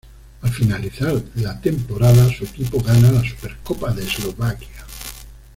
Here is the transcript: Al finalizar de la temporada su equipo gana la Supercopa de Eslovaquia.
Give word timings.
Al 0.41 0.49
finalizar 0.51 1.13
de 1.21 1.43
la 1.43 1.61
temporada 1.61 2.27
su 2.35 2.43
equipo 2.45 2.81
gana 2.81 3.11
la 3.11 3.23
Supercopa 3.23 3.91
de 3.93 4.03
Eslovaquia. 4.03 4.83